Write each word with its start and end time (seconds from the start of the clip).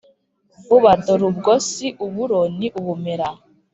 vuba, 0.65 0.91
dorubwo 1.05 1.51
si 1.69 1.87
uburo 2.05 2.39
ni 2.57 2.67
ubumera! 2.79 3.27